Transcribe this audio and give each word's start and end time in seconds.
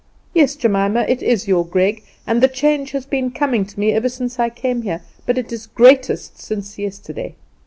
"Yes, 0.33 0.55
Jemima, 0.55 1.05
it 1.07 1.21
is 1.21 1.47
your 1.47 1.63
Greg, 1.63 2.01
and 2.25 2.41
the 2.41 2.47
change 2.47 2.89
has 2.89 3.05
been 3.05 3.29
coming 3.29 3.61
over 3.61 3.79
me 3.79 3.91
ever 3.91 4.09
since 4.09 4.39
I 4.39 4.49
came 4.49 4.81
here; 4.81 5.01
but 5.27 5.37
it 5.37 5.51
is 5.53 5.67
greatest 5.67 6.39
since 6.39 6.79
yesterday. 6.79 7.35